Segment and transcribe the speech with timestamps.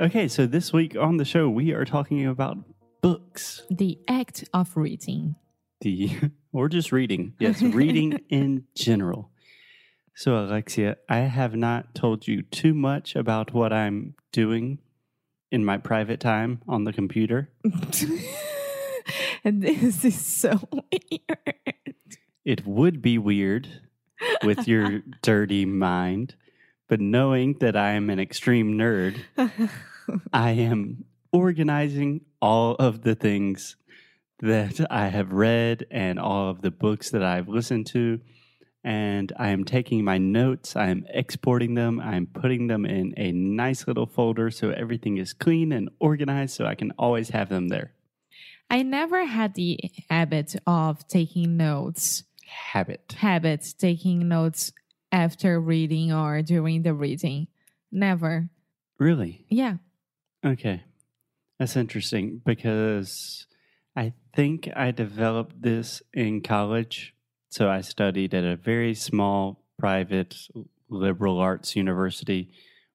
[0.00, 2.58] Okay, so this week on the show, we are talking about
[3.00, 3.62] books.
[3.70, 5.36] The act of reading.
[5.82, 6.10] The
[6.52, 7.34] or just reading.
[7.38, 9.30] Yes, reading in general.
[10.16, 14.80] So, Alexia, I have not told you too much about what I'm doing
[15.52, 17.50] in my private time on the computer.
[19.44, 21.54] and this is so weird.
[22.44, 23.68] It would be weird
[24.42, 26.34] with your dirty mind,
[26.94, 29.18] but knowing that I am an extreme nerd,
[30.32, 33.74] I am organizing all of the things
[34.38, 38.20] that I have read and all of the books that I've listened to.
[38.84, 43.32] And I am taking my notes, I am exporting them, I'm putting them in a
[43.32, 47.70] nice little folder so everything is clean and organized so I can always have them
[47.70, 47.90] there.
[48.70, 52.22] I never had the habit of taking notes.
[52.46, 53.16] Habit.
[53.18, 54.70] Habit taking notes
[55.14, 57.46] after reading or during the reading.
[57.92, 58.50] Never.
[58.98, 59.46] Really?
[59.48, 59.76] Yeah.
[60.44, 60.82] Okay.
[61.56, 63.46] That's interesting because
[63.94, 67.14] I think I developed this in college.
[67.48, 70.34] So I studied at a very small private
[70.88, 72.50] liberal arts university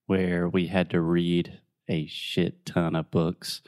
[0.05, 3.61] where we had to read a shit ton of books.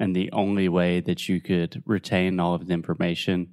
[0.00, 3.52] And the only way that you could retain all of the information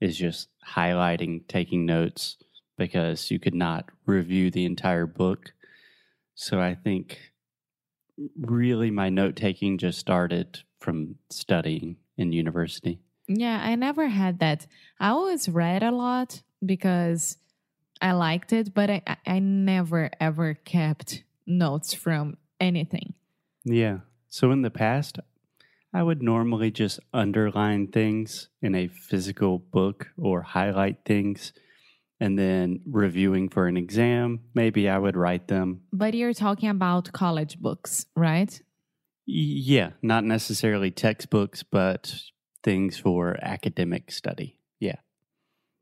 [0.00, 2.36] is just highlighting, taking notes,
[2.76, 5.52] because you could not review the entire book.
[6.34, 7.18] So I think
[8.40, 13.00] really my note taking just started from studying in university.
[13.26, 14.66] Yeah, I never had that.
[15.00, 17.38] I always read a lot because
[18.00, 23.14] I liked it, but I, I never ever kept notes from anything.
[23.64, 23.98] Yeah.
[24.28, 25.18] So in the past,
[25.92, 31.52] I would normally just underline things in a physical book or highlight things
[32.20, 35.82] and then reviewing for an exam, maybe I would write them.
[35.92, 38.60] But you're talking about college books, right?
[39.26, 42.14] Yeah, not necessarily textbooks, but
[42.62, 44.58] things for academic study.
[44.80, 44.96] Yeah.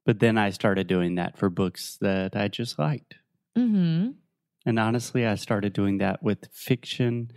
[0.07, 3.15] But then I started doing that for books that I just liked.
[3.57, 4.11] Mm-hmm.
[4.65, 7.31] And honestly, I started doing that with fiction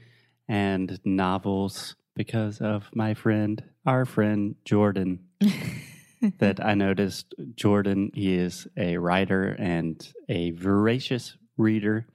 [0.48, 5.26] and novels because of my friend, our friend Jordan.
[6.40, 12.08] that I noticed Jordan, he is a writer and a voracious reader.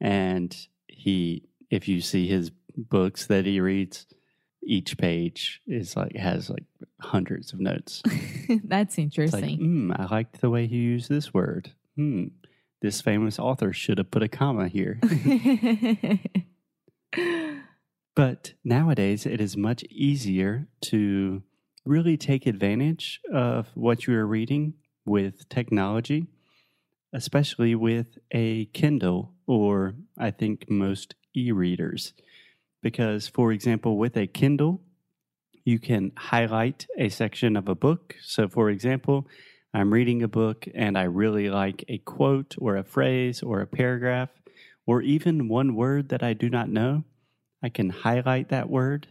[0.00, 0.56] And
[0.88, 4.06] he, if you see his books that he reads,
[4.62, 6.64] each page is like has like
[7.00, 8.02] hundreds of notes.
[8.64, 9.40] That's interesting.
[9.88, 11.72] Like, mm, I liked the way he used this word.
[11.96, 12.26] Hmm,
[12.82, 15.00] this famous author should have put a comma here.
[18.14, 21.42] but nowadays, it is much easier to
[21.84, 24.74] really take advantage of what you are reading
[25.04, 26.26] with technology,
[27.12, 32.12] especially with a Kindle or I think most e readers.
[32.82, 34.80] Because, for example, with a Kindle,
[35.64, 38.16] you can highlight a section of a book.
[38.22, 39.26] So, for example,
[39.74, 43.66] I'm reading a book and I really like a quote or a phrase or a
[43.66, 44.30] paragraph
[44.86, 47.04] or even one word that I do not know.
[47.62, 49.08] I can highlight that word.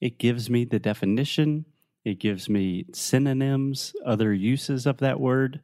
[0.00, 1.64] It gives me the definition
[2.06, 5.60] it gives me synonyms, other uses of that word.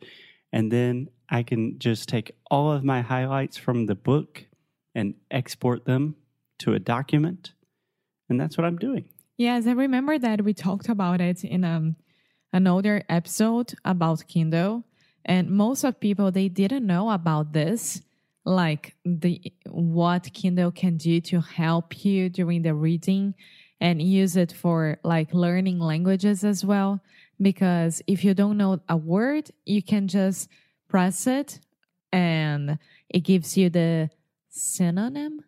[0.52, 4.44] And then I can just take all of my highlights from the book
[4.92, 6.16] and export them
[6.58, 7.52] to a document.
[8.28, 9.08] And that's what I'm doing.
[9.38, 11.94] Yes, I remember that we talked about it in um,
[12.52, 14.82] another episode about Kindle.
[15.24, 18.02] And most of people they didn't know about this,
[18.44, 23.36] like the what Kindle can do to help you during the reading
[23.82, 27.02] and use it for like learning languages as well.
[27.40, 30.48] Because if you don't know a word, you can just
[30.88, 31.58] press it
[32.12, 32.78] and
[33.08, 34.08] it gives you the
[34.48, 35.40] synonym.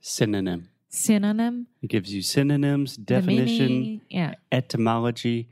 [0.00, 0.68] Synonym.
[0.90, 1.66] Synonym.
[1.82, 4.34] It gives you synonyms, definition, meaning, yeah.
[4.52, 5.48] etymology.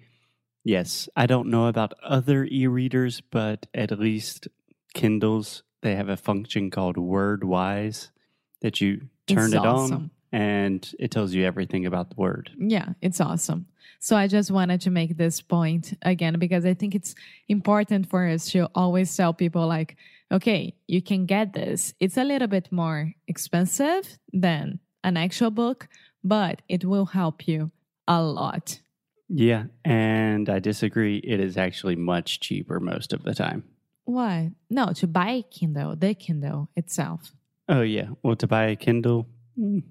[0.62, 4.48] Yes, I don't know about other e readers, but at least
[4.92, 8.10] Kindles, they have a function called WordWise
[8.60, 9.94] that you turn It's it awesome.
[9.94, 12.50] on and it tells you everything about the word.
[12.58, 13.67] Yeah, it's awesome.
[13.99, 17.14] So I just wanted to make this point again because I think it's
[17.49, 19.96] important for us to always tell people like,
[20.31, 21.94] okay, you can get this.
[22.00, 25.88] It's a little bit more expensive than an actual book,
[26.23, 27.70] but it will help you
[28.08, 28.81] a lot.
[29.28, 31.19] Yeah, and I disagree.
[31.19, 33.64] It is actually much cheaper most of the time.
[34.05, 34.52] What?
[34.70, 37.32] No, to buy Kindle, the Kindle itself.
[37.69, 38.11] Oh, yeah.
[38.23, 39.26] Well, to buy a Kindle,
[39.58, 39.82] mm,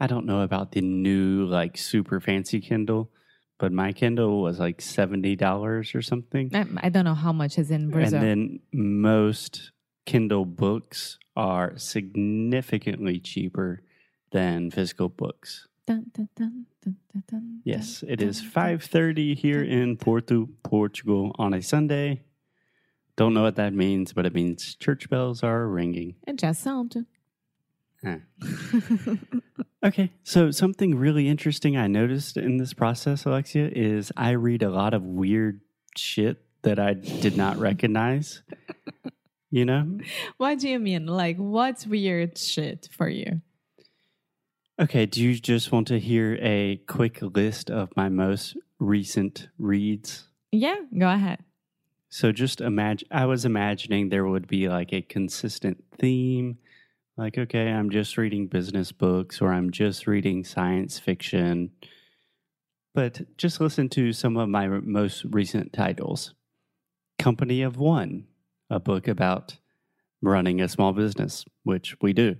[0.00, 3.10] I don't know about the new, like, super fancy Kindle,
[3.58, 6.50] but my Kindle was like $70 or something.
[6.54, 8.20] I, I don't know how much is in Brazil.
[8.20, 9.72] And then most
[10.04, 13.82] Kindle books are significantly cheaper
[14.32, 15.68] than physical books.
[15.86, 16.66] Dun, dun, dun,
[17.62, 18.78] Yes, it is dun.
[18.78, 22.22] 5:30 here in Porto, Portugal on a Sunday.
[23.16, 26.16] Don't know what that means, but it means church bells are ringing.
[26.26, 27.06] It just sounded.
[29.84, 34.70] Okay, so something really interesting I noticed in this process, Alexia, is I read a
[34.70, 35.60] lot of weird
[35.94, 38.42] shit that I did not recognize.
[39.50, 39.98] You know?
[40.38, 41.06] what do you mean?
[41.06, 43.42] Like, what's weird shit for you?
[44.80, 50.28] Okay, do you just want to hear a quick list of my most recent reads?
[50.50, 51.40] Yeah, go ahead.
[52.08, 56.58] So just imagine, I was imagining there would be like a consistent theme.
[57.16, 61.70] Like, okay, I'm just reading business books or I'm just reading science fiction.
[62.92, 66.34] But just listen to some of my most recent titles
[67.20, 68.26] Company of One,
[68.68, 69.58] a book about
[70.22, 72.34] running a small business, which we do.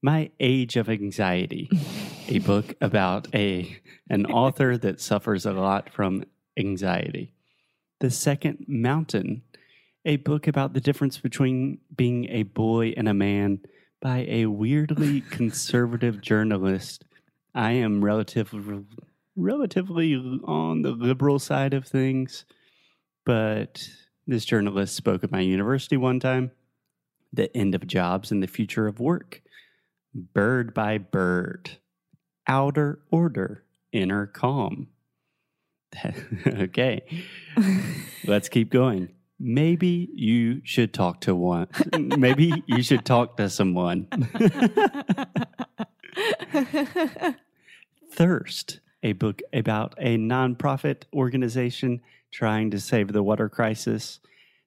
[0.00, 1.68] My Age of Anxiety,
[2.28, 3.78] a book about a
[4.08, 6.24] an author that suffers a lot from
[6.56, 7.34] anxiety.
[8.00, 9.42] The Second Mountain,
[10.06, 13.60] a book about the difference between being a boy and a man
[14.00, 17.04] by a weirdly conservative journalist.
[17.54, 18.84] I am relatively
[19.36, 20.14] relatively
[20.44, 22.44] on the liberal side of things,
[23.24, 23.88] but
[24.26, 26.50] this journalist spoke at my university one time.
[27.32, 29.42] The end of jobs and the future of work.
[30.14, 31.78] Bird by bird.
[32.46, 33.64] Outer order.
[33.92, 34.88] Inner calm.
[36.46, 37.02] okay.
[38.26, 39.10] Let's keep going.
[39.40, 41.68] Maybe you should talk to one.
[41.96, 44.08] Maybe you should talk to someone.
[48.12, 52.00] Thirst, a book about a nonprofit organization
[52.32, 54.18] trying to save the water crisis.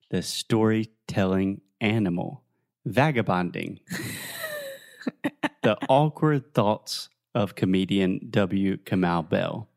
[0.08, 2.42] The storytelling animal.
[2.86, 3.80] Vagabonding.
[5.62, 8.78] the awkward thoughts of comedian W.
[8.78, 9.68] Kamau Bell.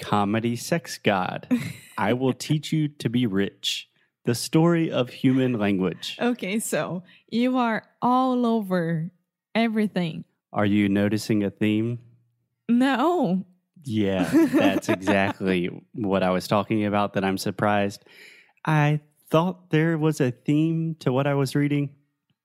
[0.00, 1.48] Comedy sex god.
[1.98, 3.88] I will teach you to be rich.
[4.26, 6.16] The story of human language.
[6.20, 9.10] okay, so you are all over
[9.54, 10.24] everything.
[10.52, 12.00] Are you noticing a theme?
[12.68, 13.46] No.
[13.84, 17.12] Yeah, that's exactly what I was talking about.
[17.14, 18.04] That I'm surprised.
[18.64, 19.00] I
[19.30, 21.90] thought there was a theme to what I was reading.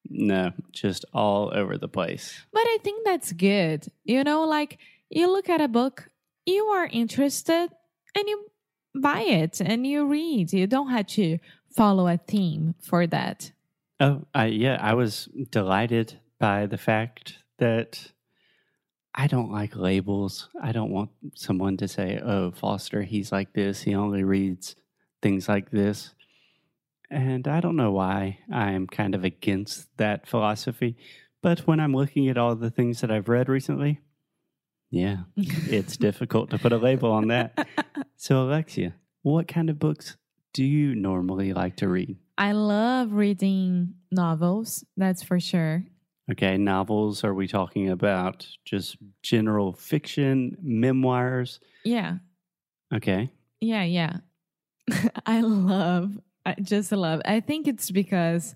[0.10, 2.40] No, just all over the place.
[2.52, 3.88] But I think that's good.
[4.04, 4.78] You know, like
[5.10, 6.10] you look at a book,
[6.46, 7.70] you are interested
[8.16, 8.46] and you
[9.00, 10.54] buy it and you read.
[10.54, 11.40] You don't have to
[11.76, 13.52] follow a theme for that.
[14.00, 18.12] Oh, I, yeah, I was delighted by the fact that
[19.14, 20.50] I don't like labels.
[20.62, 23.82] I don't want someone to say, oh, Foster, he's like this.
[23.82, 24.76] He only reads
[25.22, 26.14] things like this.
[27.10, 30.96] And I don't know why I'm kind of against that philosophy.
[31.42, 34.00] But when I'm looking at all the things that I've read recently,
[34.90, 37.68] yeah, it's difficult to put a label on that.
[38.24, 40.16] So, Alexia, what kind of books
[40.54, 42.18] do you normally like to read?
[42.38, 45.86] I love reading novels, that's for sure.
[46.32, 47.24] Okay, novels.
[47.24, 51.60] Are we talking about just general fiction, memoirs?
[51.84, 52.18] Yeah.
[52.94, 53.32] Okay.
[53.60, 54.18] Yeah, yeah.
[55.26, 57.22] I love, I just love.
[57.26, 58.56] I think it's because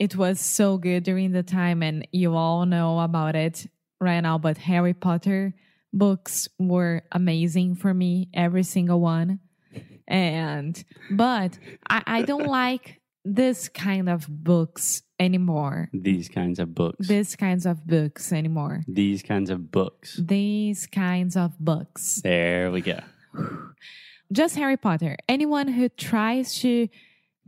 [0.00, 3.66] it was so good during the time, and you all know about it
[4.00, 4.38] right now.
[4.38, 5.54] But Harry Potter
[5.92, 9.40] books were amazing for me, every single one.
[10.06, 15.88] And, but I, I don't like this kind of books anymore.
[15.92, 17.08] These kinds of books.
[17.08, 18.82] These kinds of books anymore.
[18.88, 20.18] These kinds of books.
[20.20, 22.20] These kinds of books.
[22.22, 23.00] There we go.
[24.32, 25.16] just Harry Potter.
[25.28, 26.88] Anyone who tries to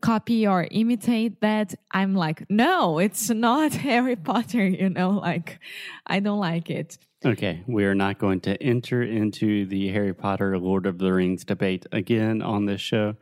[0.01, 5.59] copy or imitate that, I'm like, no, it's not Harry Potter, you know, like
[6.07, 6.99] I don't like it.
[7.25, 11.43] Okay, we are not going to enter into the Harry Potter Lord of the Rings
[11.43, 13.17] debate again on this show.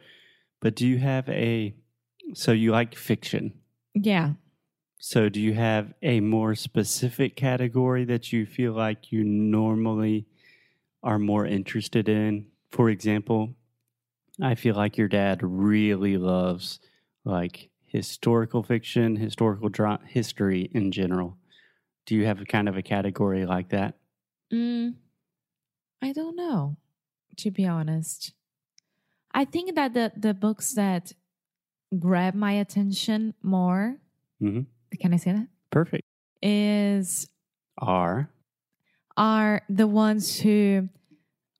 [0.60, 1.74] But do you have a
[2.34, 3.52] so you like fiction?
[3.94, 4.32] Yeah.
[4.98, 10.26] So do you have a more specific category that you feel like you normally
[11.02, 12.46] are more interested in?
[12.70, 13.54] For example,
[14.40, 16.80] I feel like your dad really loves
[17.24, 21.36] like historical fiction, historical dra- history in general.
[22.06, 23.94] Do you have a kind of a category like that?
[24.52, 24.94] Mm,
[26.02, 26.76] I don't know,
[27.38, 28.32] to be honest.
[29.32, 31.12] I think that the, the books that
[31.98, 33.98] grab my attention more,
[34.42, 34.66] Mhm.
[35.00, 35.48] can I say that?
[35.70, 36.02] Perfect.
[36.42, 37.28] Is
[37.78, 38.28] Are
[39.16, 40.88] are the ones who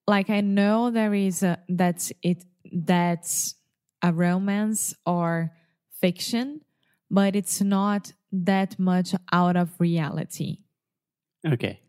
[0.08, 3.54] like I know there is a that's it that's
[4.02, 5.52] a romance or
[6.00, 6.62] fiction,
[7.10, 10.58] but it's not that much out of reality.
[11.46, 11.80] okay.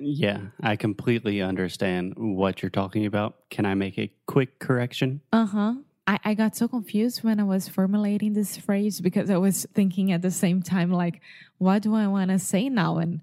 [0.00, 3.34] Yeah, I completely understand what you're talking about.
[3.50, 5.22] Can I make a quick correction?
[5.32, 5.74] Uh huh.
[6.06, 10.12] I, I got so confused when I was formulating this phrase because I was thinking
[10.12, 11.20] at the same time, like,
[11.58, 12.98] what do I want to say now?
[12.98, 13.20] And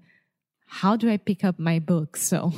[0.66, 2.22] how do I pick up my books?
[2.22, 2.52] So,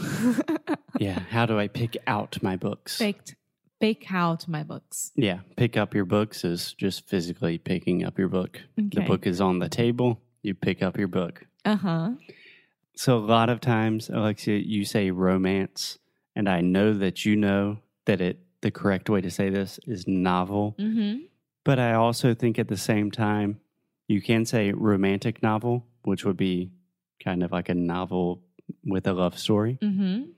[0.98, 2.98] yeah, how do I pick out my books?
[2.98, 3.36] picked,
[3.80, 5.12] pick out my books.
[5.14, 8.60] Yeah, pick up your books is just physically picking up your book.
[8.76, 11.46] The book is on the table, you pick up your book.
[11.64, 12.10] Uh huh.
[12.96, 15.98] So, a lot of times, Alexia, you say romance,
[16.34, 20.08] and I know that you know that it the correct way to say this is
[20.08, 20.74] novel.
[20.78, 21.18] Mm hmm.
[21.64, 23.60] But I also think at the same time,
[24.06, 26.70] you can say romantic novel, which would be
[27.22, 28.42] kind of like a novel
[28.84, 29.78] with a love story.
[29.82, 30.30] Mm hmm.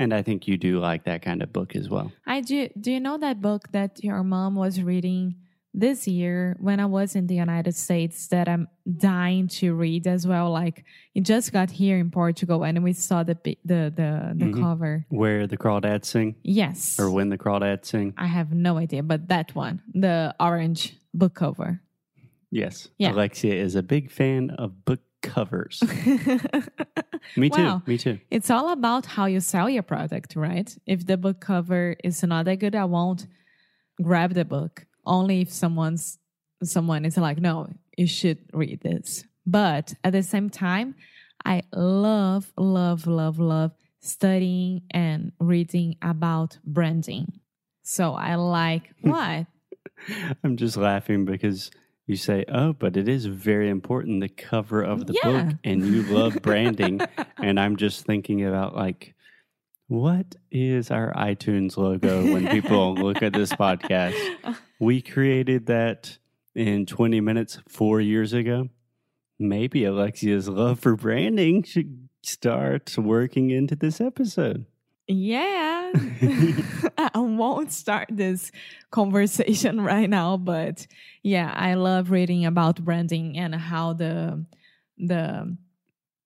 [0.00, 2.10] And I think you do like that kind of book as well.
[2.26, 2.68] I do.
[2.80, 5.34] Do you know that book that your mom was reading
[5.74, 8.66] this year when I was in the United States that I'm
[8.96, 10.50] dying to read as well?
[10.50, 14.60] Like it just got here in Portugal and we saw the the the, the Mhm.
[14.62, 15.04] cover.
[15.10, 16.98] Where the crawdads sing, Yes.
[16.98, 18.14] or when the crawdads sing.
[18.16, 21.82] I have no idea, but that one, the orange book cover.
[22.50, 22.88] Yes.
[22.96, 23.12] Yeah.
[23.12, 25.82] Alexia is a big fan of book covers.
[27.36, 27.62] Me too.
[27.62, 27.82] Wow.
[27.86, 28.18] Me too.
[28.30, 30.74] it's all about how you sell your product, right?
[30.86, 33.26] If the book cover is not that good, I won't
[34.02, 34.86] grab the book.
[35.04, 36.18] Only if someone's
[36.62, 39.24] someone is like, no, you should read this.
[39.46, 40.94] But at the same time,
[41.44, 47.40] I love, love, love, love studying and reading about branding.
[47.82, 49.10] So I like hmm.
[49.10, 49.46] what?
[50.44, 51.70] I'm just laughing because
[52.10, 55.44] you say, "Oh, but it is very important the cover of the Yeah.
[55.44, 57.00] book and you love branding."
[57.38, 59.14] and I'm just thinking about like
[59.86, 64.14] what is our iTunes logo when people look at this podcast?
[64.78, 66.18] We created that
[66.54, 68.68] in 20 minutes 4 years ago.
[69.38, 74.66] Maybe Alexia's love for branding should start working into this episode.
[75.06, 75.92] Yeah.
[76.98, 78.52] I won't start this
[78.90, 80.86] conversation right now, but
[81.22, 84.44] yeah, I love reading about branding and how the
[84.98, 85.56] the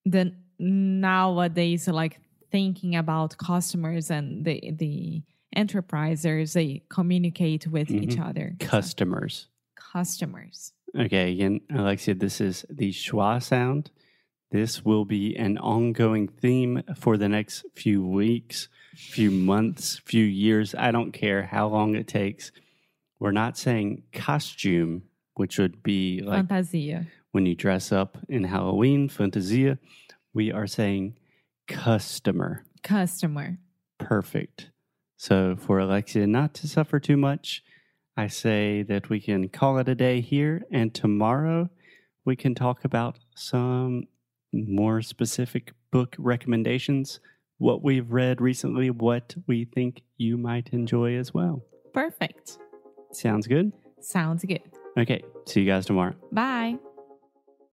[0.04, 5.22] the nowadays like thinking about customers and the the
[5.56, 8.28] enterprisers they communicate with each mm-hmm.
[8.28, 8.56] other.
[8.60, 9.48] Customers.
[9.76, 10.72] Customers.
[10.96, 13.90] Okay, again, Alexia, this is the schwa sound.
[14.50, 20.74] This will be an ongoing theme for the next few weeks, few months, few years.
[20.76, 22.52] I don't care how long it takes.
[23.18, 25.02] We're not saying costume,
[25.34, 27.06] which would be like Fantasia.
[27.32, 29.78] when you dress up in Halloween, fantasia.
[30.32, 31.16] We are saying
[31.66, 32.64] customer.
[32.82, 33.58] Customer.
[33.98, 34.70] Perfect.
[35.16, 37.62] So, for Alexia not to suffer too much,
[38.16, 41.70] I say that we can call it a day here, and tomorrow
[42.24, 44.04] we can talk about some
[44.54, 47.20] more specific book recommendations,
[47.58, 51.62] what we've read recently, what we think you might enjoy as well.
[51.92, 52.58] Perfect.
[53.12, 53.72] Sounds good?
[54.00, 54.62] Sounds good.
[54.98, 56.14] Okay, see you guys tomorrow.
[56.32, 56.76] Bye.